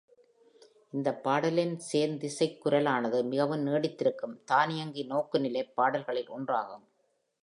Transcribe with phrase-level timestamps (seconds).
[0.89, 6.85] இந்தப் பாடலின் சேர்ந்திசைக் குரலானது மிகவும் நீடித்திருக்கும் தானியங்கி நோக்குநிலைப் பாடல்களில் ஒன்றாகும்.